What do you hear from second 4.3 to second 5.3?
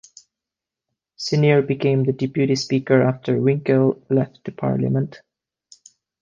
the parliament.